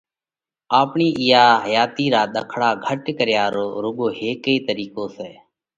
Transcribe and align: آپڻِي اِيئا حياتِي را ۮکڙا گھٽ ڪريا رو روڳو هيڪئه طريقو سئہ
آپڻِي 0.81 1.07
اِيئا 1.19 1.43
حياتِي 1.63 2.05
را 2.13 2.23
ۮکڙا 2.35 2.69
گھٽ 2.85 3.03
ڪريا 3.17 3.45
رو 3.55 3.65
روڳو 3.83 4.07
هيڪئه 4.19 4.55
طريقو 4.67 5.03
سئہ 5.15 5.33